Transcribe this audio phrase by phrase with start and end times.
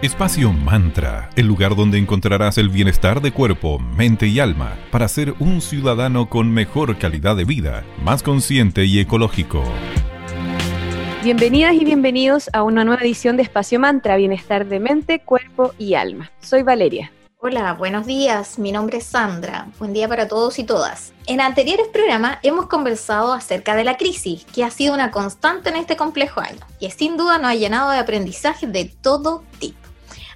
[0.00, 5.34] Espacio Mantra, el lugar donde encontrarás el bienestar de cuerpo, mente y alma para ser
[5.40, 9.64] un ciudadano con mejor calidad de vida, más consciente y ecológico.
[11.24, 15.94] Bienvenidas y bienvenidos a una nueva edición de Espacio Mantra, bienestar de mente, cuerpo y
[15.94, 16.30] alma.
[16.38, 17.10] Soy Valeria.
[17.40, 18.56] Hola, buenos días.
[18.60, 19.66] Mi nombre es Sandra.
[19.80, 21.12] Buen día para todos y todas.
[21.26, 25.76] En anteriores programas hemos conversado acerca de la crisis, que ha sido una constante en
[25.76, 29.87] este complejo año, y sin duda nos ha llenado de aprendizaje de todo tipo.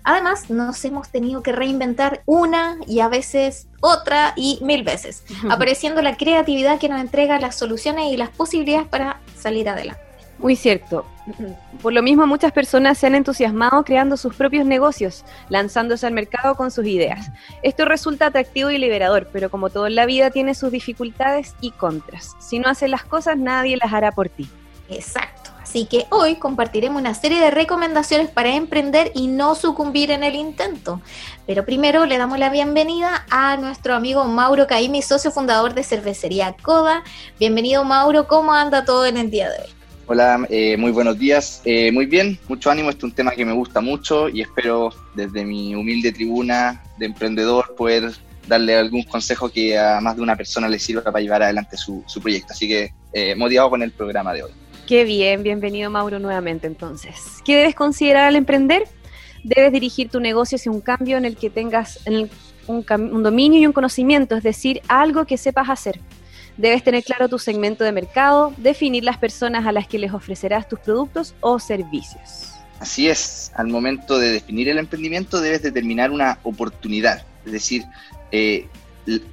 [0.05, 6.03] Además, nos hemos tenido que reinventar una y a veces otra y mil veces, apareciendo
[6.03, 10.03] la creatividad que nos entrega las soluciones y las posibilidades para salir adelante.
[10.39, 11.07] Muy cierto.
[11.81, 16.57] Por lo mismo, muchas personas se han entusiasmado creando sus propios negocios, lanzándose al mercado
[16.57, 17.31] con sus ideas.
[17.63, 21.71] Esto resulta atractivo y liberador, pero como todo en la vida tiene sus dificultades y
[21.71, 22.35] contras.
[22.41, 24.49] Si no haces las cosas, nadie las hará por ti.
[24.89, 25.42] Exacto.
[25.73, 30.35] Así que hoy compartiremos una serie de recomendaciones para emprender y no sucumbir en el
[30.35, 31.01] intento.
[31.47, 36.55] Pero primero le damos la bienvenida a nuestro amigo Mauro Caimi, socio fundador de Cervecería
[36.61, 37.03] Coda.
[37.41, 39.71] Bienvenido Mauro, ¿cómo anda todo en el día de hoy?
[40.09, 41.63] Hola, eh, muy buenos días.
[41.65, 42.91] Eh, muy bien, mucho ánimo.
[42.91, 47.07] Este es un tema que me gusta mucho y espero desde mi humilde tribuna de
[47.07, 48.13] emprendedor poder
[48.47, 52.05] darle algún consejo que a más de una persona le sirva para llevar adelante su,
[52.21, 52.53] proyecto.
[52.53, 54.53] Así que eh, motivado con el programa de hoy.
[54.87, 57.41] Qué bien, bienvenido Mauro nuevamente entonces.
[57.45, 58.83] ¿Qué debes considerar al emprender?
[59.45, 63.73] Debes dirigir tu negocio hacia un cambio en el que tengas un, dominio y un
[63.73, 66.01] conocimiento, es decir, algo que sepas hacer.
[66.57, 70.69] Debes tener claro tu segmento de mercado, definir las personas a las que les ofrecerás
[70.69, 72.51] tus productos o servicios.
[72.81, 77.85] Así es, al momento de definir el emprendimiento debes determinar una oportunidad, es decir,
[78.33, 78.67] eh,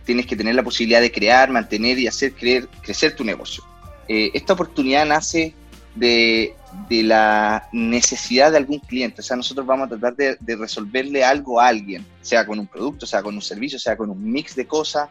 [0.06, 3.64] tienes que tener la posibilidad de crear, mantener y hacer crecer tu negocio.
[4.10, 5.54] Eh, esta oportunidad nace
[5.96, 6.56] de,
[6.90, 9.22] la necesidad de algún cliente.
[9.22, 13.06] O sea, nosotros vamos a tratar de, resolverle algo a alguien, sea con un producto,
[13.06, 15.10] sea con un servicio, sea con un mix de cosas.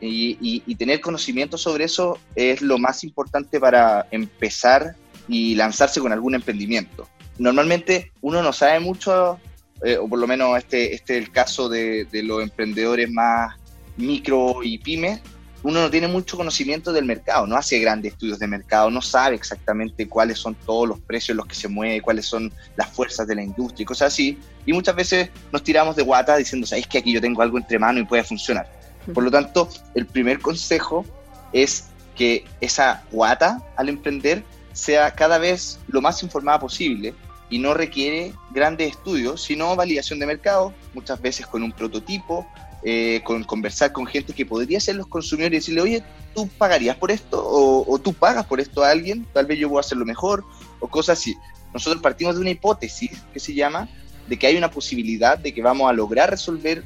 [0.00, 4.96] Y, tener conocimiento sobre eso es lo más importante para empezar
[5.28, 7.08] y lanzarse con algún emprendimiento.
[7.38, 9.38] Normalmente uno no sabe mucho,
[9.84, 13.54] eh, o por lo menos este, este es el caso de, de los emprendedores más
[13.96, 15.20] micro y pymes,
[15.62, 19.36] uno no tiene mucho conocimiento del mercado, no hace grandes estudios de mercado, no sabe
[19.36, 23.26] exactamente cuáles son todos los precios en los que se mueve, cuáles son las fuerzas
[23.26, 24.38] de la industria y cosas así.
[24.66, 27.78] Y muchas veces nos tiramos de guata diciendo, sabéis que aquí yo tengo algo entre
[27.78, 28.68] manos y puede funcionar.
[29.14, 31.04] Por lo tanto, el primer consejo
[31.52, 31.86] es
[32.16, 37.14] que esa guata al emprender sea cada vez lo más informada posible
[37.50, 42.46] y no requiere grandes estudios, sino validación de mercado, muchas veces con un prototipo,
[42.84, 46.04] eh, con conversar con gente que podría ser los consumidores y decirle, oye,
[46.34, 47.40] ¿tú pagarías por esto?
[47.44, 49.26] O, tú pagas por esto a alguien?
[49.32, 50.44] Tal vez yo voy a hacerlo mejor,
[50.80, 51.36] o cosas así.
[51.72, 53.88] Nosotros partimos de una hipótesis que se llama
[54.26, 56.84] de que hay una posibilidad de que vamos a lograr resolver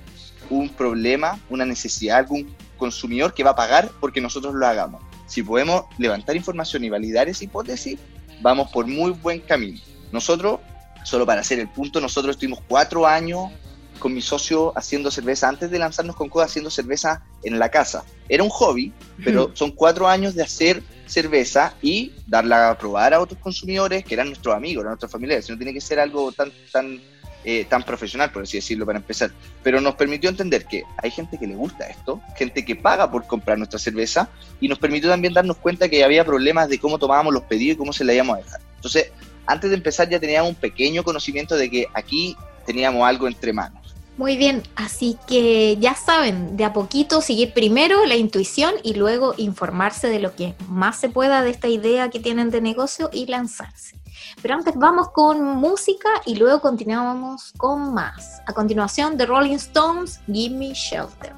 [0.51, 5.03] un problema, una necesidad, algún consumidor que va a pagar porque nosotros lo hagamos.
[5.27, 7.99] Si podemos levantar información y validar esa hipótesis,
[8.43, 9.81] vamos por muy buen camino.
[10.13, 10.61] Nosotros,
[11.05, 13.51] solo para hacer el punto, nosotros estuvimos cuatro años
[13.99, 18.05] con mi socio haciendo cerveza, antes de lanzarnos con Coda haciendo cerveza en la casa.
[18.29, 18.93] Era un hobby,
[19.25, 24.15] pero son cuatro años de hacer cerveza y darla a probar a otros consumidores que
[24.15, 25.49] eran nuestros amigos, eran nuestros familiares.
[25.49, 27.01] No tiene que ser algo tan, tan,
[27.45, 29.31] eh, tan profesional, por así decirlo, para empezar.
[29.63, 33.27] Pero nos permitió entender que hay gente que le gusta esto, gente que paga por
[33.27, 34.29] comprar nuestra cerveza
[34.61, 37.79] y nos permitió también darnos cuenta que había problemas de cómo tomábamos los pedidos y
[37.79, 38.61] cómo se la íbamos a dejar.
[38.75, 39.13] Entonces,
[39.47, 42.37] antes de empezar ya teníamos un pequeño conocimiento de que aquí
[42.67, 43.86] teníamos algo entre manos.
[44.17, 49.35] Muy bien, así que ya saben, de a poquito seguir primero la intuición y luego
[49.37, 53.27] informarse de lo que más se pueda de esta idea que tienen de negocio y
[53.27, 54.01] lanzarse.
[54.41, 58.41] Pero antes vamos con música y luego continuamos con más.
[58.47, 61.35] A continuación, The Rolling Stones, Give Me Shelter.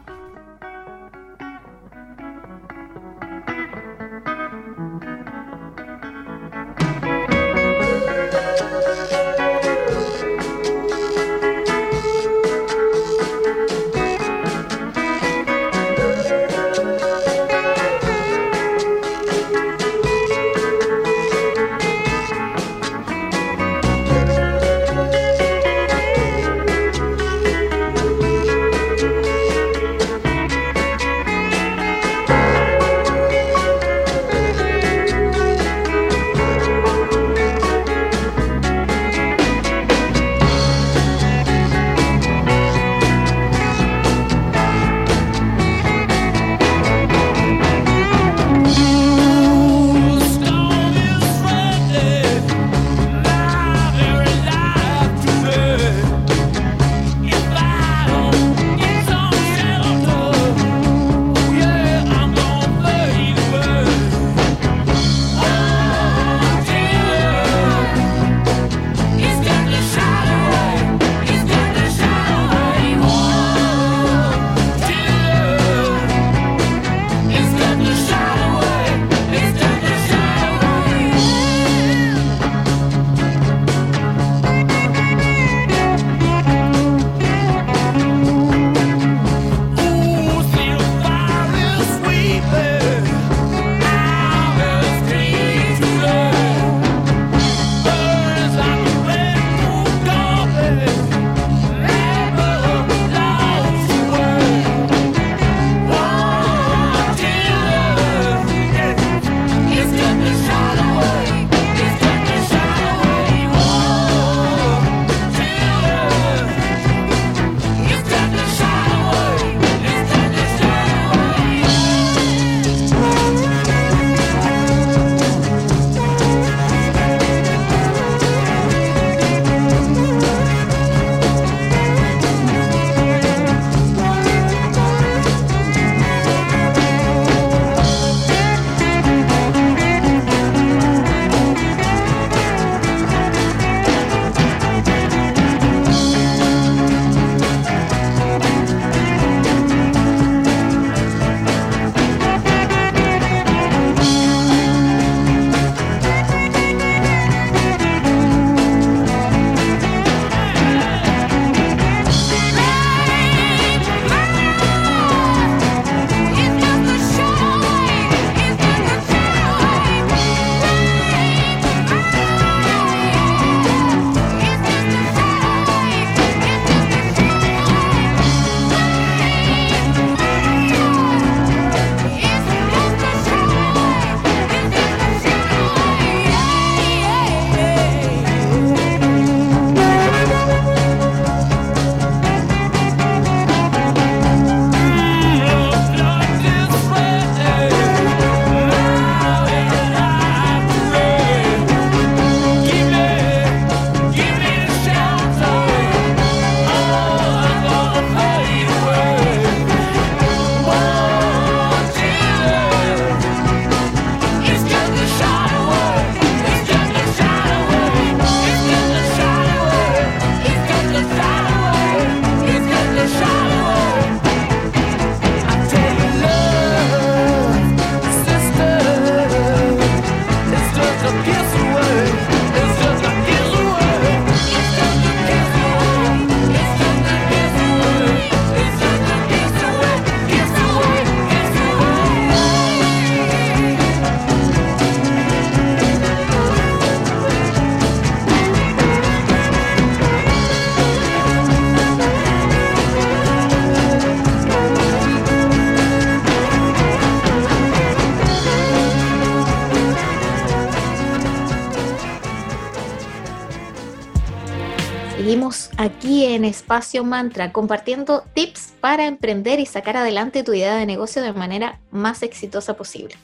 [265.28, 270.86] Seguimos aquí en Espacio Mantra compartiendo tips para emprender y sacar adelante tu idea de
[270.86, 273.14] negocio de manera más exitosa posible.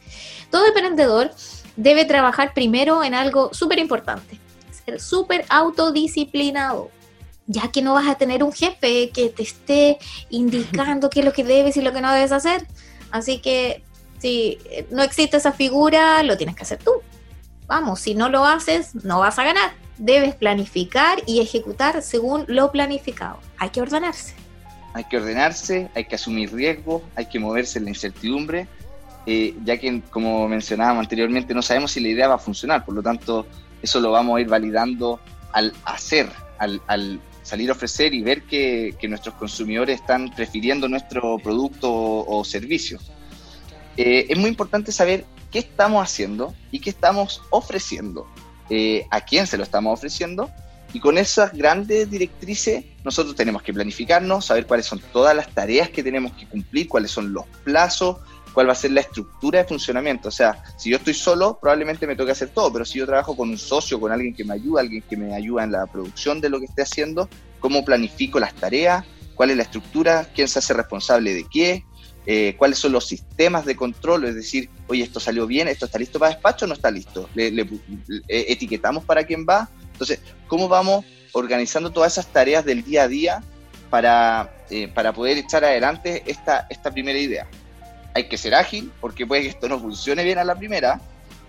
[0.50, 1.31] Todo emprendedor
[1.76, 4.38] debe trabajar primero en algo súper importante,
[4.85, 6.90] ser súper autodisciplinado,
[7.47, 9.97] ya que no vas a tener un jefe que te esté
[10.29, 12.67] indicando qué es lo que debes y lo que no debes hacer.
[13.12, 13.83] Así que
[14.19, 14.59] si
[14.90, 17.00] no existe esa figura, lo tienes que hacer tú.
[17.66, 22.71] Vamos, si no lo haces, no vas a ganar debes planificar y ejecutar según lo
[22.73, 23.38] planificado.
[23.59, 24.35] Hay que ordenarse.
[24.92, 28.68] Hay que ordenarse, hay que asumir riesgos, hay que moverse en la incertidumbre,
[29.26, 32.94] eh, ya que, como mencionábamos anteriormente, no sabemos si la idea va a funcionar, por
[32.94, 33.47] lo tanto,
[33.83, 35.18] eso lo vamos a ir validando
[35.52, 36.28] al hacer,
[36.59, 42.99] al, salir a ofrecer y ver que, nuestros consumidores están prefiriendo nuestro producto o, servicio.
[43.97, 45.25] Eh, es muy importante saber
[45.55, 48.27] qué estamos haciendo y qué estamos ofreciendo
[48.71, 50.51] eh, a quién se lo estamos ofreciendo.
[50.93, 55.91] Y con esas grandes directrices nosotros tenemos que planificarnos, saber cuáles son todas las tareas
[55.91, 58.17] que tenemos que cumplir, cuáles son los plazos,
[58.53, 60.27] cuál va a ser la estructura de funcionamiento.
[60.27, 63.37] O sea, si yo estoy solo, probablemente me toque hacer todo, pero si yo trabajo
[63.37, 66.41] con un socio, con alguien que me ayuda, alguien que me ayuda en la producción
[66.41, 67.29] de lo que esté haciendo,
[67.61, 69.05] cómo planifico las tareas,
[69.37, 71.85] cuál es la estructura, quién se hace responsable de qué,
[72.26, 75.99] eh, cuáles son los sistemas de control, es decir, oye, esto salió bien, esto está
[75.99, 77.66] listo para despacho o no está listo, le, eh,
[78.28, 79.69] etiquetamos para quién va.
[79.93, 83.43] Entonces, ¿cómo vamos organizando todas esas tareas del día a día
[83.90, 87.47] para, eh, para poder echar adelante esta, esta primera idea?
[88.14, 91.00] Hay que ser ágil, porque puede que esto no funcione bien a la primera,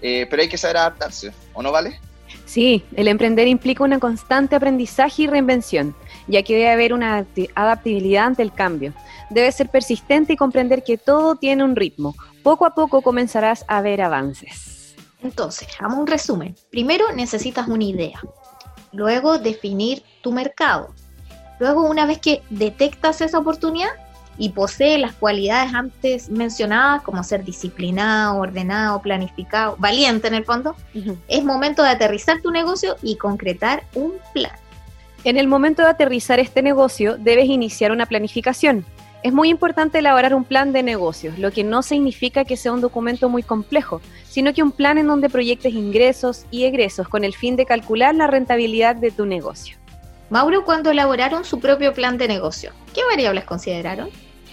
[0.02, 2.00] pero hay que saber adaptarse, ¿o no vale?
[2.46, 5.96] Sí, el emprender implica un constante aprendizaje y reinvención,
[6.28, 8.94] ya que debe haber una adaptabilidad ante el cambio.
[9.30, 12.16] Debes ser persistente y comprender que todo tiene un ritmo.
[12.44, 14.96] Poco a poco comenzarás a ver avances.
[15.24, 16.56] Entonces, hagamos un resumen.
[16.70, 18.20] Primero necesitas una idea.
[18.92, 20.94] Luego definir tu mercado.
[21.60, 23.90] Luego, una vez que detectas esa oportunidad
[24.38, 30.76] y posee las cualidades antes mencionadas, como ser disciplinado, ordenado, planificado, valiente en el fondo,
[31.28, 34.52] es momento de aterrizar tu negocio y concretar un plan.
[35.24, 38.86] En el momento de aterrizar este negocio, debes iniciar una planificación.
[39.26, 42.80] Es muy importante elaborar un plan de negocios, lo que no significa que sea un
[42.80, 47.34] documento muy complejo, sino que un plan en donde proyectes ingresos y egresos con el
[47.34, 49.78] fin de calcular la rentabilidad de tu negocio.
[50.30, 54.12] Mauro, cuando elaboraron su propio plan de negocio, ¿qué variables consideraron?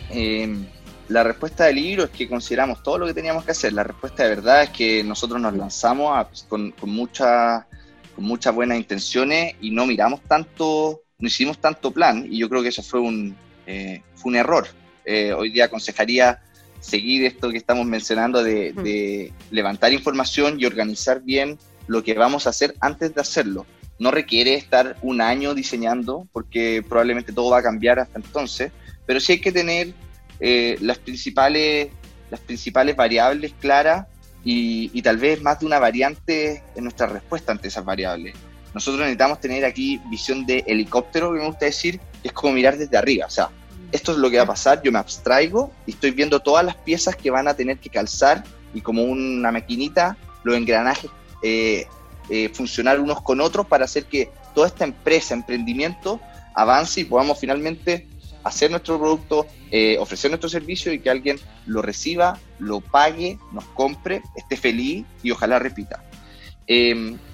[0.09, 0.65] Em,
[1.09, 3.75] la respuesta del libro es que consideramos todo lo que teníamos que hacer.
[3.75, 9.55] La respuesta de verdad es que nosotros nos lanzamos pues, con, con muchas buenas intenciones
[9.61, 13.37] y no miramos tanto, no hicimos tanto plan y yo creo que eso fue un,
[13.67, 14.67] eh, fue un error.
[15.05, 16.41] Eh, hoy día aconsejaría
[16.81, 22.51] seguir esto que estamos mencionando de, levantar información y organizar bien lo que vamos a
[22.51, 23.67] hacer antes de hacerlo.
[23.99, 28.73] No requiere estar un año diseñando porque probablemente todo va a cambiar hasta entonces,
[29.07, 29.95] pero sí hay que tener
[30.41, 31.89] eh, las, principales,
[32.31, 34.07] las principales variables claras
[34.45, 38.35] y, y, tal vez más de una variante en nuestra respuesta ante esas variables.
[38.75, 42.97] Nosotros necesitamos tener aquí visión de helicóptero, que me gusta decir, es como mirar desde
[42.97, 43.27] arriba.
[43.27, 43.51] O sea,
[43.93, 46.77] esto es lo que va a pasar, yo me abstraigo y estoy viendo todas las
[46.77, 48.43] piezas que van a tener que calzar
[48.75, 51.11] y como una maquinita, los engranajes
[51.43, 51.87] eh,
[52.31, 56.21] eh, funcionar unos con otros para hacer que toda esta empresa, emprendimiento,
[56.55, 58.07] avance y podamos finalmente
[58.45, 63.65] hacer nuestro producto, eh, ofrecer nuestro servicio y que alguien lo reciba, lo pague, nos
[63.67, 66.03] compre, esté feliz y ojalá repita.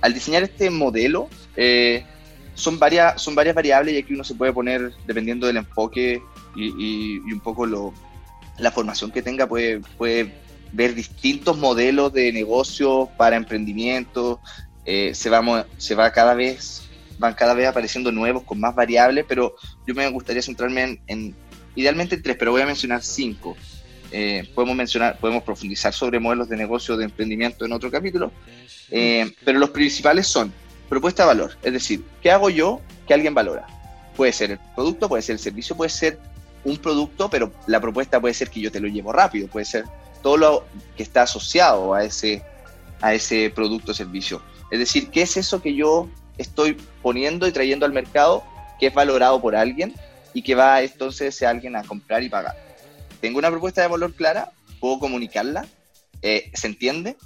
[0.01, 1.29] al diseñar este modelo,
[2.59, 6.21] son varias, son varias variables y aquí uno se puede poner, dependiendo del enfoque
[6.57, 7.95] y, un poco lo,
[8.59, 10.35] la formación que tenga, puede, puede
[10.73, 14.41] ver distintos modelos de negocio para emprendimiento.
[14.85, 16.83] Eh, se, va, se va cada vez,
[17.19, 19.55] van cada vez apareciendo nuevos con más variables, pero
[19.87, 21.37] yo me gustaría centrarme en,
[21.77, 23.57] idealmente tres, pero voy a mencionar cinco.
[24.11, 28.33] Eh, podemos mencionar, podemos profundizar sobre modelos de negocio de emprendimiento en otro capítulo,
[28.91, 30.53] eh, pero los principales son
[30.89, 33.67] propuesta de valor, es decir, ¿qué hago yo que alguien valora?
[34.17, 36.19] Puede ser el producto, puede ser el servicio, puede ser
[36.65, 39.85] un producto, pero la propuesta puede ser que yo te lo llevo rápido, puede ser
[40.23, 40.65] todo lo
[40.97, 42.43] que está asociado a ese,
[43.01, 44.43] a ese producto o servicio.
[44.71, 48.45] Es decir, ¿qué es eso que yo estoy poniendo y trayendo al mercado
[48.79, 49.95] que es valorado por alguien
[50.35, 52.57] y que va entonces ese alguien a comprar y pagar?
[53.21, 55.67] Tengo una propuesta de valor clara, puedo comunicarla,
[56.23, 57.17] eh, se entiende.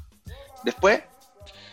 [0.65, 1.01] Después,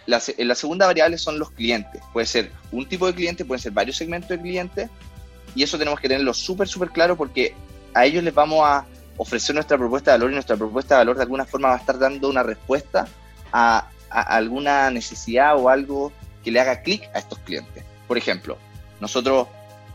[0.09, 2.01] la, la segunda variable son los clientes.
[2.11, 4.89] Puede ser un tipo de cliente, pueden ser varios segmentos de clientes
[5.55, 7.53] y eso tenemos que tenerlo súper, súper claro porque
[7.93, 8.85] a ellos les vamos a
[9.17, 11.77] ofrecer nuestra propuesta de valor y nuestra propuesta de valor de alguna forma va a
[11.77, 13.07] estar dando una respuesta
[13.51, 16.11] a, alguna necesidad o algo
[16.43, 17.83] que le haga clic a estos clientes.
[18.07, 18.57] Por ejemplo,
[18.99, 19.47] nosotros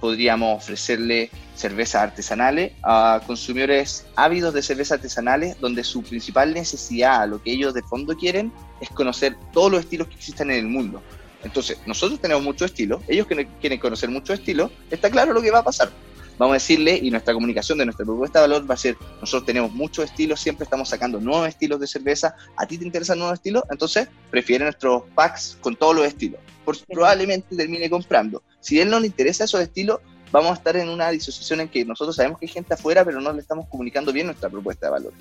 [0.05, 7.43] podríamos ofrecerle cervezas artesanales a consumidores ávidos de cervezas artesanales, donde su principal necesidad, lo
[7.43, 11.03] que ellos de fondo quieren, es conocer todos los estilos que existen en el mundo.
[11.43, 15.61] Entonces, nosotros tenemos muchos estilos, ellos quieren conocer muchos estilos, está claro lo que va
[15.61, 15.91] a pasar.
[16.39, 19.47] Vamos a decirle, y nuestra comunicación de nuestra propuesta de valor va a ser, nosotros
[19.47, 23.35] tenemos muchos estilos, siempre estamos sacando nuevos estilos de cerveza, a ti te interesan nuevos
[23.35, 26.41] estilos, entonces prefiere nuestros packs con todos los estilos.
[26.65, 28.43] Por, probablemente termine comprando.
[28.61, 30.01] Si a él no le interesa esos estilos,
[30.33, 33.21] vamos a estar en una disociación en que nosotros sabemos que hay gente afuera, pero
[33.21, 35.13] no le estamos comunicando bien nuestra propuesta de valor.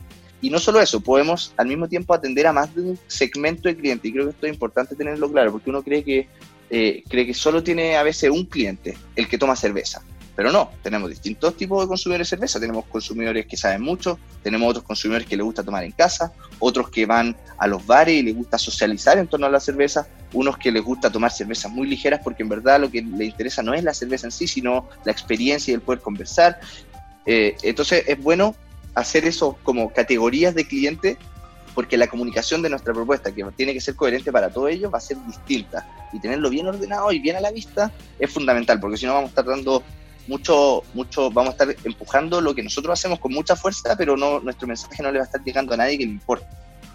[0.42, 3.78] Y no solo eso, podemos al mismo tiempo atender a más de un segmento de
[3.78, 6.28] cliente, y creo que esto es importante tenerlo claro, porque uno cree que,
[6.72, 10.04] eh, cree que solo tiene a veces un cliente, el que toma cerveza.
[10.36, 12.60] Pero no, tenemos distintos tipos de consumidores de cerveza.
[12.60, 16.90] Tenemos consumidores que saben mucho, tenemos otros consumidores que les gusta tomar en casa, otros
[16.90, 20.58] que van a los bares y les gusta socializar en torno a la cerveza, unos
[20.58, 23.74] que les gusta tomar cervezas muy ligeras porque en verdad lo que les interesa no
[23.76, 26.60] es la cerveza en sí, sino la experiencia y el poder conversar.
[27.26, 28.56] Eh, entonces es bueno
[28.96, 31.18] hacer eso como categorías de cliente
[31.74, 34.98] porque la comunicación de nuestra propuesta, que tiene que ser coherente para todos ellos, va
[34.98, 35.88] a ser distinta.
[36.12, 39.30] Y tenerlo bien ordenado y bien a la vista es fundamental, porque si no vamos
[39.30, 39.84] a estar dando
[40.28, 44.40] mucho, mucho, vamos a estar empujando lo que nosotros hacemos con mucha fuerza, pero no,
[44.40, 46.46] nuestro mensaje no le va a estar llegando a nadie que le importe,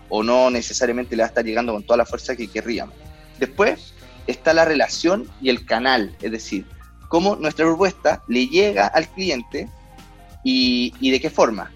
[0.08, 2.94] o no necesariamente le va a estar llegando con toda la fuerza que querríamos.
[3.38, 3.94] Después
[4.26, 6.66] está la relación y el canal, es decir,
[7.08, 9.68] cómo nuestra propuesta le llega al cliente
[10.44, 11.70] y, y de qué forma.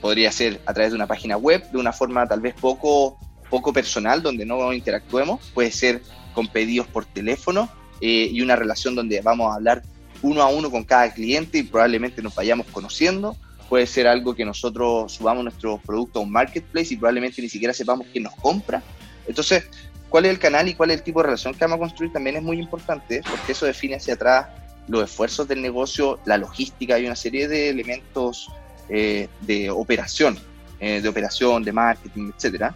[0.00, 3.72] Podría ser a través de una página web, de una forma tal vez poco, poco
[3.72, 6.02] personal, donde no interactuemos, puede ser
[6.34, 7.68] con pedidos por teléfono
[8.00, 9.82] eh, y una relación donde vamos a hablar
[10.22, 13.36] uno a uno con cada cliente y probablemente nos vayamos conociendo.
[13.68, 17.72] Puede ser algo que nosotros subamos nuestro producto a un marketplace y probablemente ni siquiera
[17.74, 18.82] sepamos quién nos compra.
[19.26, 19.64] Entonces,
[20.08, 22.12] cuál es el canal y cuál es el tipo de relación que vamos a construir
[22.12, 24.46] también es muy importante porque eso define hacia atrás
[24.88, 28.48] los esfuerzos del negocio, la logística y una serie de elementos
[28.88, 30.38] eh, de operación,
[30.80, 32.74] eh, de operación, de marketing, etcétera.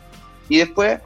[0.49, 1.01] Y después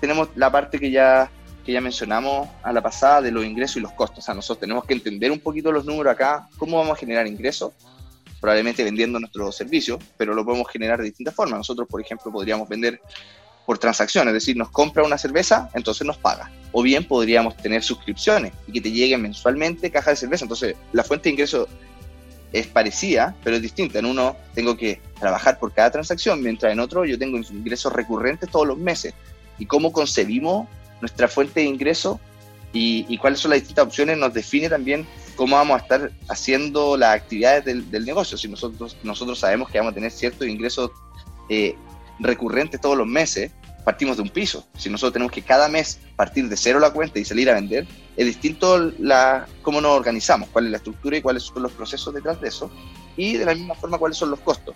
[0.00, 1.30] tenemos la parte que ya
[1.66, 4.20] que ya mencionamos a la pasada de los ingresos y los costos.
[4.20, 7.26] O sea, nosotros tenemos que entender un poquito los números acá, cómo vamos a generar
[7.26, 7.72] ingresos,
[8.40, 11.58] probablemente vendiendo nuestro servicio, pero lo podemos generar de distintas formas.
[11.58, 13.00] Nosotros, por ejemplo, podríamos vender
[13.66, 16.52] por transacción, es decir, nos compra una cerveza, entonces nos paga.
[16.70, 20.44] O bien podríamos tener suscripciones y que te lleguen mensualmente caja de cerveza.
[20.44, 21.66] Entonces, la fuente de ingreso
[22.52, 23.98] es parecida, pero es distinta.
[23.98, 28.48] En uno tengo que trabajar por cada transacción, mientras en otro yo tengo ingresos recurrentes
[28.48, 29.14] todos los meses.
[29.58, 30.68] ¿Y cómo concebimos
[31.00, 32.20] nuestra fuente de ingreso
[32.72, 37.14] y, cuáles son las distintas opciones nos define también cómo vamos a estar haciendo las
[37.14, 38.36] actividades del, negocio.
[38.36, 40.90] Si nosotros, nosotros sabemos que vamos a tener ciertos ingresos
[41.48, 41.74] eh,
[42.18, 43.52] recurrentes todos los meses,
[43.84, 44.66] partimos de un piso.
[44.76, 47.86] Si nosotros tenemos que cada mes partir de cero la cuenta y salir a vender,
[48.16, 52.12] es distinto la, cómo nos organizamos, cuál es la estructura y cuáles son los procesos
[52.12, 52.70] detrás de eso.
[53.16, 54.74] Y de la misma forma, cuáles son los costos,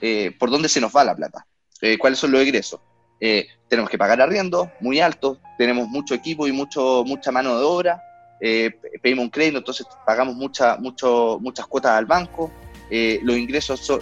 [0.00, 1.46] eh, por dónde se nos va la plata,
[1.80, 2.80] eh, cuáles son los egresos.
[3.20, 7.64] Eh, tenemos que pagar arriendo muy alto, tenemos mucho equipo y mucho, mucha mano de
[7.64, 8.02] obra,
[8.40, 8.70] eh,
[9.02, 12.50] pedimos un crédito, entonces pagamos mucha, mucho, muchas cuotas al banco,
[12.90, 14.00] eh, los ingresos, son,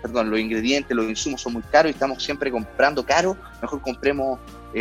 [0.00, 4.38] perdón, los ingredientes, los insumos son muy caros y estamos siempre comprando caro, mejor compremos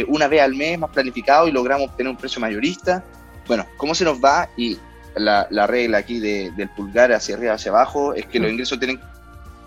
[0.08, 3.04] una vez al mes más planificado y logramos obtener un precio mayorista.
[3.46, 4.48] Bueno, ¿cómo se nos va?
[4.56, 4.78] Y
[5.16, 8.52] la, regla aquí del pulgar hacia arriba, hacia abajo, es que los mm.
[8.52, 9.02] ingresos tienen,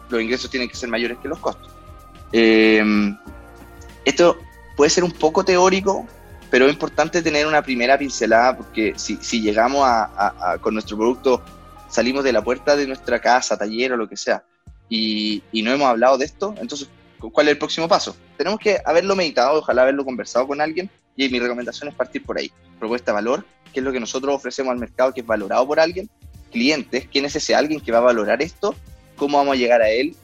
[0.09, 1.71] los ingresos tienen que ser mayores que los costos.
[4.05, 4.39] Esto
[4.77, 6.07] puede ser un poco teórico,
[6.51, 11.43] pero es importante tener una primera pincelada porque si, llegamos a, con nuestro producto,
[11.89, 14.45] salimos de la puerta de nuestra casa, taller o lo que sea,
[14.89, 16.89] y, no hemos hablado de esto, entonces,
[17.19, 18.15] ¿cuál es el próximo paso?
[18.37, 22.39] Tenemos que haberlo meditado, ojalá haberlo conversado con alguien, y mi recomendación es partir por
[22.39, 22.53] ahí.
[22.79, 26.11] Propuesta valor, que es lo que nosotros ofrecemos al mercado, que es valorado por alguien,
[26.53, 28.75] clientes, quién es ese alguien que va a valorar esto,
[29.17, 30.15] cómo vamos a llegar a él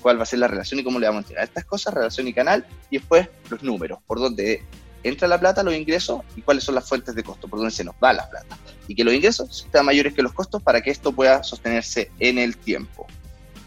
[0.00, 2.28] cuál va a ser la relación y cómo le vamos a entregar estas cosas, relación
[2.28, 4.62] y canal, y después los números, por dónde
[5.02, 7.84] entra la plata, los ingresos y cuáles son las fuentes de costo, por dónde se
[7.84, 8.58] nos va la plata.
[8.88, 12.38] Y que los ingresos sean mayores que los costos para que esto pueda sostenerse en
[12.38, 13.06] el tiempo.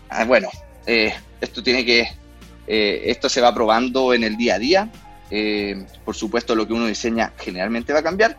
[0.10, 0.50] Ah, bueno,
[0.86, 2.08] eh, esto tiene que,
[2.68, 4.92] eh, esto se va probando en el día a día.
[5.32, 8.38] Eh, por supuesto, lo que uno diseña generalmente va a cambiar,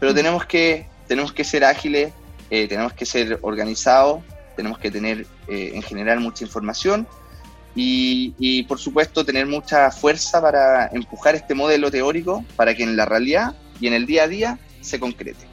[0.00, 2.12] pero tenemos que, tenemos que ser ágiles,
[2.50, 4.22] tenemos que ser organizados
[4.56, 7.06] tenemos que tener eh, en general mucha información
[7.74, 13.06] y, por supuesto tener mucha fuerza para empujar este modelo teórico para que en la
[13.06, 15.46] realidad y en el día a día se concrete.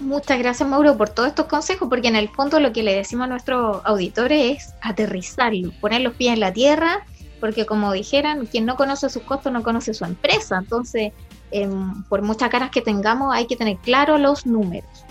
[0.00, 3.24] Muchas gracias Mauro por todos estos consejos, porque en el fondo lo que le decimos
[3.24, 7.04] a nuestros auditores es aterrizarlo, poner los pies en la tierra,
[7.40, 11.12] porque como dijeran, quien no conoce sus costos no conoce su empresa, entonces
[11.50, 15.04] em, por muchas caras que tengamos hay que tener claro los números.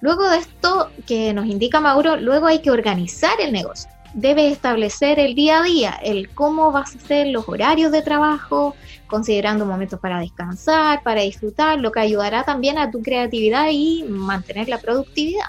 [0.00, 3.90] Luego de esto que nos indica Mauro, luego hay que organizar el negocio.
[4.12, 8.74] Debes establecer el día a día, el cómo vas a hacer los horarios de trabajo,
[9.06, 14.68] considerando momentos para descansar, para disfrutar, lo que ayudará también a tu creatividad y mantener
[14.68, 15.46] la productividad.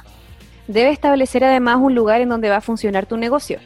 [0.67, 3.59] Debe establecer además un lugar en donde va a funcionar tu negocio.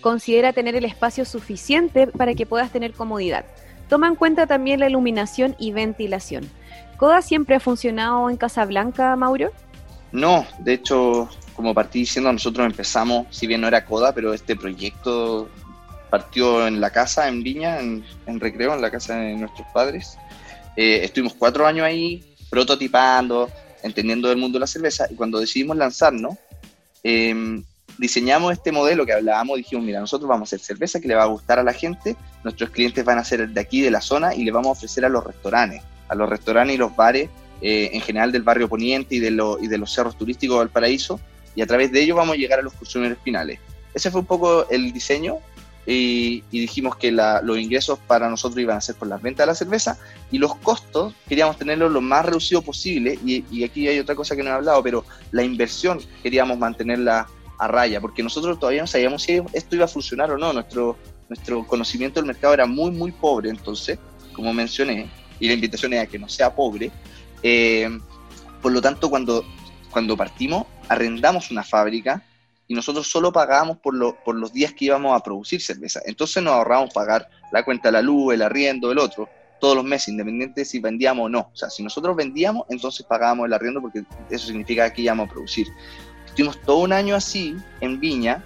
[0.00, 3.44] Considera tener el espacio suficiente para que puedas tener comodidad.
[3.88, 6.48] Toma en cuenta también la iluminación y ventilación.
[6.96, 9.52] ¿Coda siempre ha funcionado en Casablanca, Mauro?
[10.12, 14.56] No, de hecho, como partí diciendo, nosotros empezamos, si bien no era Coda, pero este
[14.56, 15.48] proyecto
[16.08, 18.04] partió en la casa, en Viña, en,
[18.40, 20.16] Recreo, en la casa de nuestros padres.
[20.76, 23.50] Eh, estuvimos cuatro años ahí prototipando,
[23.82, 26.36] entendiendo el mundo de la cerveza, y cuando decidimos lanzarnos,
[27.04, 27.62] eh,
[27.98, 31.24] diseñamos este modelo que hablábamos, dijimos, mira, nosotros vamos a hacer cerveza que le va
[31.24, 34.34] a gustar a la gente, nuestros clientes van a ser de aquí, de la zona,
[34.34, 37.28] y le vamos a ofrecer a los restaurantes, a los restaurantes y los bares,
[37.60, 41.20] eh, en general del barrio Poniente y de, y de los cerros turísticos del Paraíso,
[41.54, 43.58] y a través de ello vamos a llegar a los consumidores finales.
[43.94, 45.38] Ese fue un poco el diseño,
[45.86, 49.54] y, dijimos que los ingresos para nosotros iban a ser por las ventas de la
[49.54, 49.98] cerveza,
[50.30, 54.36] y los costos queríamos tenerlos lo más reducido posible, y, y aquí hay otra cosa
[54.36, 57.26] que no he hablado, pero la inversión queríamos mantenerla
[57.58, 60.52] a raya, porque nosotros todavía no sabíamos si esto iba a funcionar o no.
[60.52, 60.96] Nuestro,
[61.28, 63.98] nuestro conocimiento del mercado era muy, muy pobre, entonces,
[64.32, 66.90] como mencioné, y la invitación era que no sea pobre.
[67.42, 67.88] Eh,
[68.62, 69.44] por lo tanto, cuando,
[69.90, 72.22] cuando partimos, arrendamos una fábrica
[72.66, 76.00] y nosotros solo pagábamos por, lo, por los días que íbamos a producir cerveza.
[76.04, 79.28] Entonces nos ahorramos pagar la cuenta de la luz, el arriendo, el otro,
[79.60, 81.50] todos los meses, independiente si vendíamos o no.
[81.52, 85.32] O sea, si nosotros vendíamos, entonces pagábamos el arriendo porque eso significa que íbamos a
[85.32, 85.68] producir
[86.38, 88.44] estuvimos todo un año así en Viña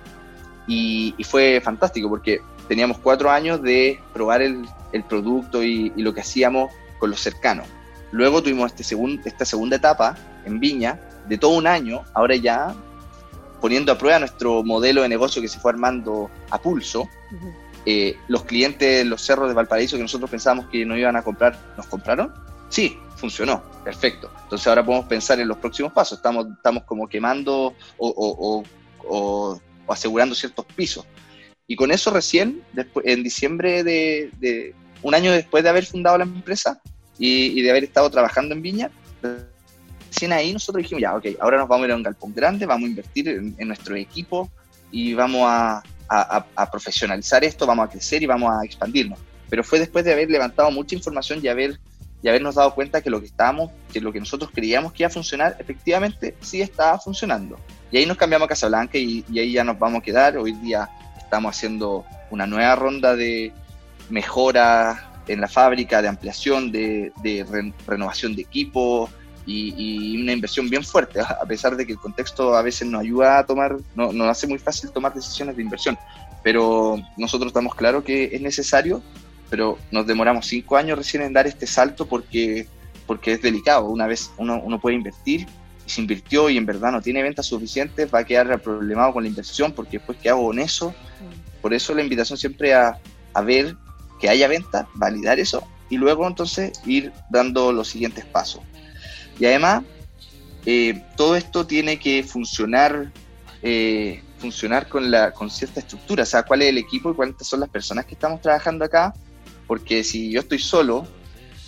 [0.67, 4.65] y, fue fantástico porque teníamos cuatro años de probar el,
[5.09, 7.67] producto y, lo que hacíamos con los cercanos.
[8.13, 12.75] Luego tuvimos este esta segunda etapa en Viña de todo un año, ahora ya
[13.61, 17.09] poniendo a prueba nuestro modelo de negocio que se fue armando a pulso.
[17.87, 21.23] Eh, los clientes de los cerros de Valparaíso que nosotros pensábamos que no iban a
[21.23, 22.33] comprar, ¿nos compraron?
[22.69, 24.31] Sí, funcionó, perfecto.
[24.43, 26.19] Entonces ahora podemos pensar en los próximos pasos.
[26.19, 28.65] Estamos, estamos como quemando o,
[29.89, 31.07] asegurando ciertos pisos.
[31.67, 36.25] Y con eso recién, después, en diciembre de, un año después de haber fundado la
[36.25, 36.81] empresa
[37.19, 38.91] y, de haber estado trabajando en Viña,
[40.09, 42.67] recién ahí nosotros dijimos, ya, ok, ahora nos vamos a ir a un galpón grande,
[42.67, 44.51] vamos a invertir en, nuestro equipo
[44.91, 49.19] y vamos a, a, profesionalizar esto, vamos a crecer y vamos a expandirnos.
[49.49, 51.79] Pero fue después de haber levantado mucha información y haber
[52.23, 55.09] y habernos dado cuenta que lo que estábamos, que lo que nosotros creíamos que iba
[55.09, 57.59] a funcionar, efectivamente sí estaba funcionando.
[57.91, 60.39] Y ahí nos cambiamos a Casablanca y, y ahí ya nos vamos a quedar.
[60.39, 63.53] Hoy día estamos haciendo una nueva ronda de
[64.09, 67.13] mejora en la fábrica, de ampliación, de,
[67.87, 69.09] renovación de equipo
[69.47, 73.39] y, una inversión bien fuerte, a pesar de que el contexto a veces nos ayuda
[73.39, 75.99] a tomar, no, nos hace muy fácil tomar decisiones de inversión,
[76.43, 79.03] pero nosotros estamos claros que es necesario
[79.53, 82.67] pero nos demoramos cinco años recién en dar este salto porque,
[83.07, 83.85] porque es delicado.
[83.85, 85.47] Una vez uno, uno puede invertir
[85.87, 89.25] y se invirtió y en verdad no tiene ventas suficientes, va a quedar problemado con
[89.25, 90.95] la inversión porque después, ¿qué hago con eso?
[91.61, 92.99] Por eso la invitación siempre a,
[93.35, 93.77] a ver
[94.23, 98.63] que haya venta, validar eso y luego entonces ir dando los siguientes pasos.
[99.39, 99.83] Y además,
[100.65, 103.13] eh, todo esto tiene que funcionar,
[103.63, 107.49] eh, funcionar con, la, con cierta estructura, o sea, cuál es el equipo y cuántas
[107.49, 109.13] son las personas que estamos trabajando acá
[109.67, 111.07] porque si yo estoy solo,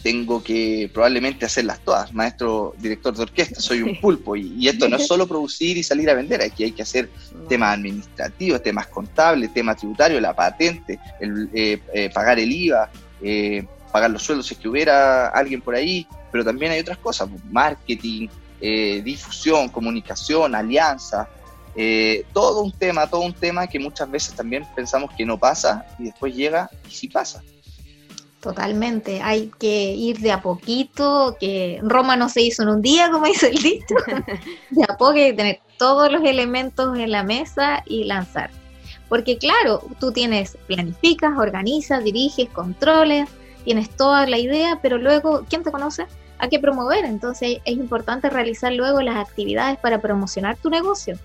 [0.04, 2.12] tengo que probablemente hacerlas todas.
[2.12, 6.10] Maestro, director de orquesta, soy un pulpo y, esto no es solo producir y salir
[6.10, 7.08] a vender, aquí hay que hacer
[7.48, 12.90] temas administrativos, temas contables, temas tributarios, la patente, el, eh, eh, pagar el IVA,
[13.22, 16.98] eh, pagar los sueldos si es que hubiera alguien por ahí, pero también hay otras
[16.98, 18.28] cosas, marketing,
[18.60, 21.28] difusión, comunicación, alianza,
[22.34, 26.04] todo un tema, todo un tema que muchas veces también pensamos que no pasa y
[26.04, 27.42] después llega y sí pasa.
[28.44, 33.10] Totalmente, hay que ir de a poquito, que Roma no se hizo en un día,
[33.10, 33.94] como dice el dicho,
[34.70, 38.50] de a poco hay que tener todos los elementos en la mesa y lanzar.
[39.08, 43.30] Porque claro, tú tienes, planificas, organizas, diriges, controles,
[43.64, 46.04] tienes toda la idea, pero luego, ¿quién te conoce?
[46.36, 51.18] Hay que promover, entonces es importante realizar luego las actividades para promocionar tu negocio.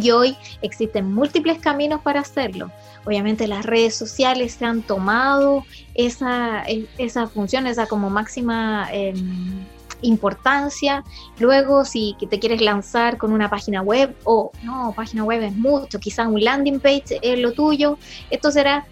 [0.00, 2.70] Y hoy existen múltiples caminos para hacerlo.
[3.04, 6.64] Obviamente las redes sociales se han tomado esa,
[7.32, 9.64] función, esa como máxima em,
[10.02, 11.04] importancia.
[11.38, 15.98] Luego, si te quieres lanzar con una página web, o no, página web es mucho,
[15.98, 17.98] quizás un landing page es lo tuyo,
[18.30, 18.86] esto será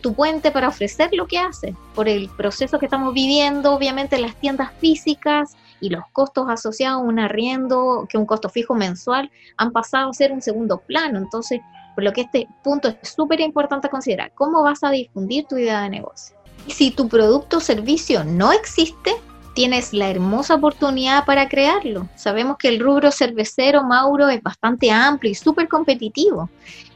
[0.00, 1.74] tu puente para ofrecer lo que haces.
[1.94, 7.04] Por el proceso que estamos viviendo, obviamente las tiendas físicas y los costos asociados a
[7.04, 11.18] un arriendo, que un costo fijo mensual, han pasado a ser un segundo plano.
[11.18, 11.60] Entonces,
[11.94, 15.82] por lo que este punto es súper importante considerar, ¿cómo vas a difundir tu idea
[15.82, 16.36] de negocio?
[16.68, 19.12] Si tu producto o servicio no existe,
[19.54, 22.08] tienes la hermosa oportunidad para crearlo.
[22.14, 26.48] Sabemos que el rubro cervecero, Mauro, es bastante amplio y súper competitivo.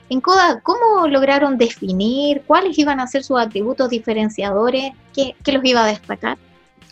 [0.09, 4.92] En CODA, ¿cómo lograron definir cuáles iban a ser sus atributos diferenciadores?
[5.12, 6.38] ¿Qué, los iba a destacar?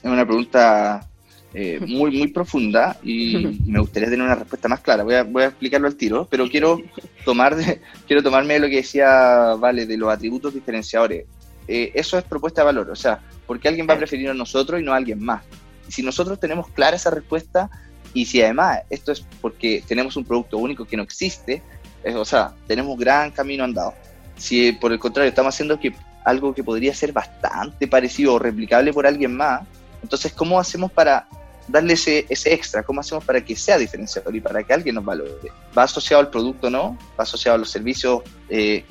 [0.03, 1.09] Es una pregunta
[1.53, 5.05] eh, muy, muy profunda y me gustaría tener una respuesta más clara.
[5.05, 6.83] Voy a, voy a explicarlo al tiro, pero quiero,
[7.24, 7.57] tomar
[8.07, 11.27] quiero tomarme lo que decía Vale de los atributos diferenciadores.
[11.68, 14.35] Eh, eso es propuesta de valor, o sea, ¿por qué alguien va a preferir a
[14.35, 15.42] nosotros y no a alguien más?
[15.88, 17.70] Y si nosotros tenemos clara esa respuesta
[18.12, 21.62] y si además esto es porque tenemos un producto único que no existe,
[22.16, 23.94] o sea, tenemos gran camino andado.
[24.36, 25.78] Si por el contrario estamos haciendo
[26.24, 29.62] algo que podría ser bastante parecido o replicable por alguien más,
[30.02, 31.26] entonces, ¿cómo hacemos para
[31.66, 32.82] darle ese, ese extra?
[32.82, 35.32] ¿Cómo hacemos para que sea diferenciador y para que alguien nos valore?
[35.76, 36.98] ¿Va asociado al producto o no?
[37.18, 38.84] ¿Va asociado a los servicios eh,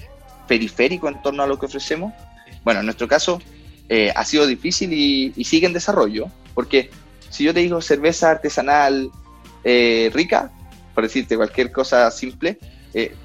[0.47, 2.13] periféricos en torno a lo que ofrecemos?
[2.63, 3.39] Bueno, en nuestro caso
[3.89, 6.89] eh, ha sido difícil y, sigue en desarrollo, porque
[7.29, 9.11] si yo te digo cerveza artesanal
[9.63, 10.51] eh, rica,
[10.95, 12.57] por decirte cualquier cosa simple,
[12.93, 13.15] eh,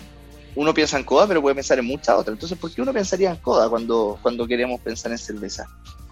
[0.55, 2.35] uno piensa en coda, pero puede pensar en muchas otras.
[2.35, 5.67] Entonces, ¿por qué uno pensaría en coda cuando, cuando queremos pensar en cerveza?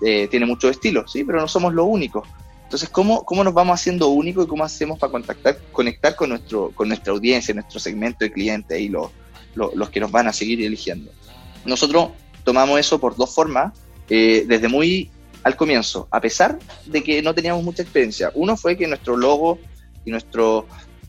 [0.04, 2.28] Eh, tiene muchos estilos, sí, pero no somos los únicos.
[2.62, 6.72] Entonces, ¿cómo, ¿cómo nos vamos haciendo únicos y cómo hacemos para contactar, conectar con, nuestro,
[6.74, 9.10] con nuestra audiencia, nuestro segmento de clientes y los,
[9.54, 11.10] los, que nos van a seguir eligiendo?
[11.64, 12.10] Nosotros
[12.44, 13.72] tomamos eso por dos formas,
[14.08, 15.10] eh, desde muy
[15.44, 18.32] al comienzo, a pesar de que no teníamos mucha experiencia.
[18.34, 19.60] Uno fue que nuestro logo
[20.04, 20.66] y nuestro,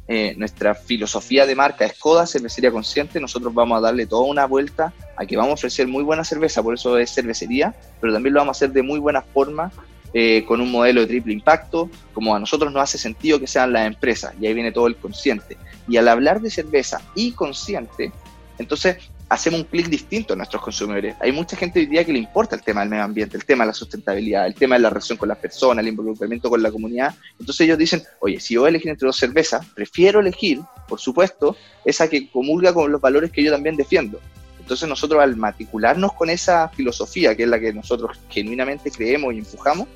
[0.08, 4.46] eh, nuestra filosofía de marca es Coda Cervecería Consciente, nosotros vamos a darle toda una
[4.46, 8.34] vuelta a que vamos a ofrecer muy buena cerveza, por eso es cervecería, pero también
[8.34, 9.72] lo vamos a hacer de muy buena forma,
[10.13, 13.74] eh, con un modelo de triple impacto, como a nosotros nos hace sentido que sean
[13.74, 15.58] las empresas, y ahí viene todo el consciente.
[15.89, 18.13] Y al hablar de cerveza y consciente,
[18.58, 18.98] entonces
[19.30, 21.16] hacemos un clic distinto a nuestros consumidores.
[21.20, 23.63] Hay mucha gente hoy día que le importa el tema del medio ambiente, el tema
[23.63, 26.72] de la sustentabilidad, el tema de la relación con las personas, el involucramiento con la
[26.72, 27.13] comunidad.
[27.40, 31.00] Entonces ellos dicen, oye, si yo voy a elegir entre dos cervezas, prefiero elegir, por
[31.00, 34.20] supuesto, esa que comulga con los valores que yo también defiendo.
[34.60, 39.40] Entonces nosotros al matricularnos con esa filosofía, que es la que nosotros genuinamente creemos y
[39.40, 39.88] empujamos,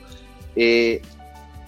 [0.56, 1.02] eh,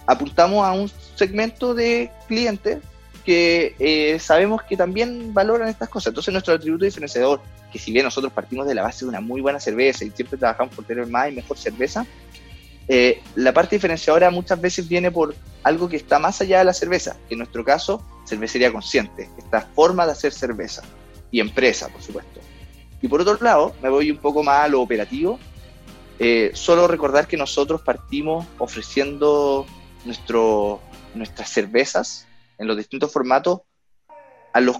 [0.06, 2.78] apuntamos a un segmento de clientes
[3.24, 6.08] que eh, sabemos que también valoran estas cosas.
[6.08, 7.40] Entonces nuestro atributo diferenciador,
[7.72, 10.38] que si bien nosotros partimos de la base de una muy buena cerveza y siempre
[10.38, 12.06] trabajamos por tener más y mejor cerveza,
[12.86, 16.74] eh, la parte diferenciadora muchas veces viene por algo que está más allá de la
[16.74, 20.82] cerveza, que en nuestro caso, cervecería consciente, esta forma de hacer cerveza
[21.30, 22.40] y empresa, por supuesto.
[23.00, 25.38] Y por otro lado, me voy un poco más a lo operativo,
[26.18, 29.66] eh, solo recordar que nosotros partimos ofreciendo
[30.04, 30.80] nuestro,
[31.14, 32.26] nuestras cervezas
[32.58, 33.60] en los distintos formatos
[34.52, 34.78] a los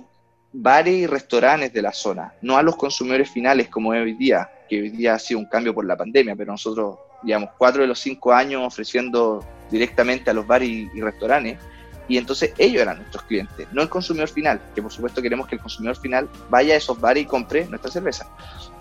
[0.53, 4.81] bares y restaurantes de la zona, no a los consumidores finales como hoy día, que
[4.81, 7.99] hoy día ha sido un cambio por la pandemia, pero nosotros llevamos cuatro de los
[7.99, 11.59] cinco años ofreciendo directamente a los bares y, restaurantes,
[12.07, 15.57] y entonces ellos eran nuestros clientes, no el consumidor final, que por supuesto queremos que
[15.57, 18.29] el consumidor final vaya a esos bares y compre nuestra cerveza.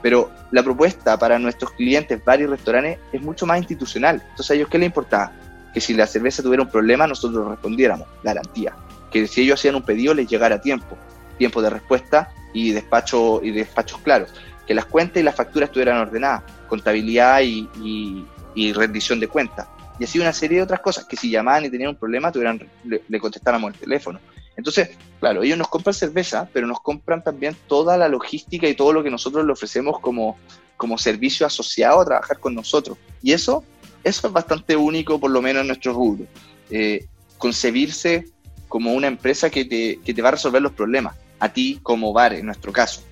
[0.04, 4.22] Pero la propuesta para nuestros clientes, bares y restaurantes, es mucho más institucional.
[4.22, 5.32] Entonces a ellos, ¿qué les importaba?
[5.74, 8.76] Que si la cerveza tuviera un problema nosotros respondiéramos, garantía.
[9.12, 10.98] Que si ellos hacían un pedido les llegara a tiempo,
[11.38, 14.30] tiempo de respuesta y despacho y despachos claros.
[14.68, 18.26] Que las cuentas y las facturas estuvieran ordenadas, contabilidad y,
[18.74, 19.68] rendición de cuentas.
[20.00, 22.68] Y así una serie de otras cosas, que si llamaban y tenían un problema, tuvieran,
[22.84, 24.20] le, contestáramos el teléfono.
[24.56, 28.94] Entonces, claro, ellos nos compran cerveza, pero nos compran también toda la logística y todo
[28.94, 30.38] lo que nosotros le ofrecemos como,
[30.78, 32.98] como servicio asociado a trabajar con nosotros.
[33.22, 33.64] Y eso
[34.04, 36.26] eso es bastante único, por lo menos en nuestro rubro.
[36.70, 37.06] Eh,
[37.38, 38.26] concebirse
[38.68, 42.14] como una empresa que te, que te, va a resolver los problemas, a ti como
[42.14, 43.04] bar, en nuestro caso.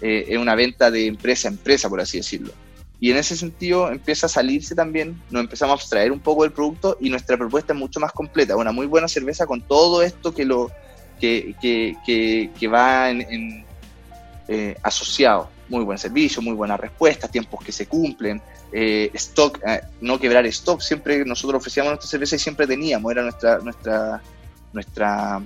[0.00, 2.52] Eh, es una venta de empresa a empresa, por así decirlo.
[2.98, 6.52] Y en ese sentido empieza a salirse también, nos empezamos a abstraer un poco del
[6.52, 10.32] producto y nuestra propuesta es mucho más completa, una muy buena cerveza con todo esto
[10.32, 10.70] que, lo,
[11.20, 13.64] que, que, que, va en,
[14.48, 15.50] eh, asociado.
[15.68, 18.40] Muy buen servicio, muy buena respuesta, tiempos que se cumplen,
[18.74, 23.22] eh, stock, eh, no quebrar stock, siempre nosotros ofrecíamos nuestra cerveza y siempre teníamos, era
[23.22, 24.22] nuestra, nuestra,
[24.72, 25.42] nuestra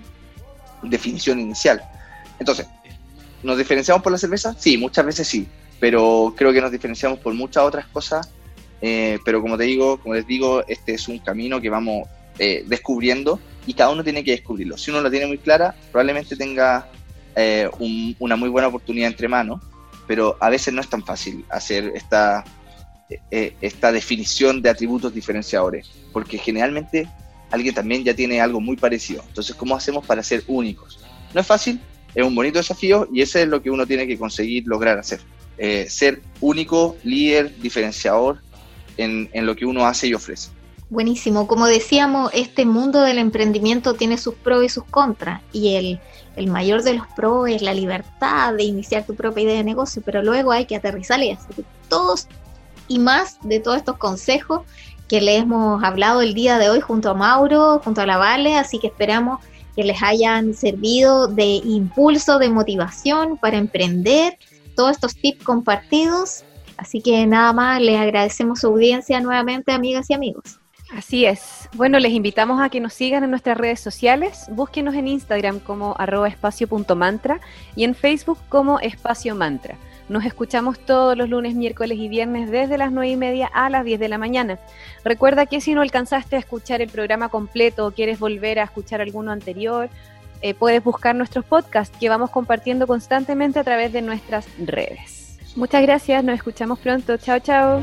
[0.82, 1.82] definición inicial.
[2.38, 2.66] Entonces,
[3.42, 4.54] ¿nos diferenciamos por la cerveza?
[4.56, 5.48] Sí, muchas veces sí,
[5.80, 8.30] pero creo que nos diferenciamos por muchas otras cosas.
[8.80, 12.08] Eh, pero como te digo, como les digo, este es un camino que vamos
[12.38, 14.76] descubriendo y cada uno tiene que descubrirlo.
[14.76, 16.86] Si uno lo tiene muy clara, probablemente tenga
[17.78, 19.62] una muy buena oportunidad entre manos,
[20.06, 22.44] pero a veces no es tan fácil hacer esta
[23.31, 27.09] eh, esta definición de atributos diferenciadores, porque generalmente
[27.51, 29.23] alguien también ya tiene algo muy parecido.
[29.29, 30.99] Entonces, ¿cómo hacemos para ser únicos?
[31.33, 31.81] No es fácil,
[32.14, 35.21] es un bonito desafío y ese es lo que uno tiene que conseguir lograr hacer.
[35.59, 38.40] Eh, ser único, líder, diferenciador
[38.97, 40.51] en, lo que uno hace y ofrece.
[40.90, 41.47] Buenísimo.
[41.47, 45.42] Como decíamos, este mundo del emprendimiento tiene sus pros y sus contras.
[45.53, 46.01] Y el,
[46.37, 50.03] el, mayor de los pros es la libertad de iniciar tu propia idea de negocio,
[50.05, 52.29] pero luego hay que aterrizar y hacer todos
[52.88, 54.62] y más de todos estos consejos
[55.09, 58.57] que le hemos hablado el día de hoy junto a Mauro, junto a la Vale,
[58.57, 59.40] así que esperamos
[59.77, 64.38] que les hayan servido de impulso, de motivación para emprender
[64.75, 66.44] todos estos tips compartidos.
[66.79, 70.59] Así que nada más, les agradecemos su audiencia nuevamente, amigas y amigos.
[70.94, 71.68] Así es.
[71.75, 74.46] Bueno, les invitamos a que nos sigan en nuestras redes sociales.
[74.51, 77.40] Búsquenos en Instagram como arroba espacio.mantra
[77.75, 79.77] y en Facebook como espacio mantra.
[80.09, 83.85] Nos escuchamos todos los lunes, miércoles y viernes desde las 9 y media a las
[83.85, 84.59] 10 de la mañana.
[85.05, 89.01] Recuerda que si no alcanzaste a escuchar el programa completo o quieres volver a escuchar
[89.01, 89.88] alguno anterior,
[90.42, 95.38] eh, puedes buscar nuestros podcasts que vamos compartiendo constantemente a través de nuestras redes.
[95.57, 97.16] Muchas gracias, nos escuchamos pronto.
[97.16, 97.83] Chao, chao.